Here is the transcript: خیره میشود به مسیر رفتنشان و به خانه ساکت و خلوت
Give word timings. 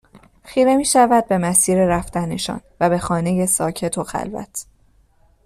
خیره 0.43 0.75
میشود 0.77 1.27
به 1.27 1.37
مسیر 1.37 1.85
رفتنشان 1.85 2.61
و 2.79 2.89
به 2.89 2.97
خانه 2.97 3.45
ساکت 3.45 3.97
و 3.97 4.03
خلوت 4.03 4.65